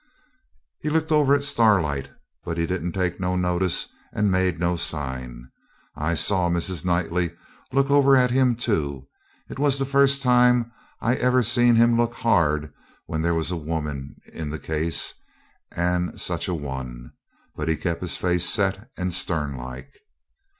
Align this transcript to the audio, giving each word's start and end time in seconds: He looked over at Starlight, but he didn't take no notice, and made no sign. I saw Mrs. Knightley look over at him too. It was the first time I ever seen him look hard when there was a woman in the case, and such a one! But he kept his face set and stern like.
He 0.79 0.89
looked 0.89 1.11
over 1.11 1.35
at 1.35 1.43
Starlight, 1.43 2.09
but 2.43 2.57
he 2.57 2.65
didn't 2.65 2.93
take 2.93 3.19
no 3.19 3.35
notice, 3.35 3.87
and 4.11 4.31
made 4.31 4.57
no 4.59 4.75
sign. 4.75 5.51
I 5.95 6.15
saw 6.15 6.49
Mrs. 6.49 6.83
Knightley 6.83 7.35
look 7.71 7.91
over 7.91 8.15
at 8.15 8.31
him 8.31 8.55
too. 8.55 9.07
It 9.47 9.59
was 9.59 9.77
the 9.77 9.85
first 9.85 10.23
time 10.23 10.71
I 11.01 11.13
ever 11.17 11.43
seen 11.43 11.75
him 11.75 11.97
look 11.97 12.15
hard 12.15 12.73
when 13.05 13.21
there 13.21 13.35
was 13.35 13.51
a 13.51 13.55
woman 13.55 14.15
in 14.33 14.49
the 14.49 14.57
case, 14.57 15.13
and 15.71 16.19
such 16.19 16.47
a 16.47 16.55
one! 16.55 17.11
But 17.55 17.67
he 17.67 17.75
kept 17.75 18.01
his 18.01 18.17
face 18.17 18.49
set 18.49 18.89
and 18.97 19.13
stern 19.13 19.55
like. 19.55 19.91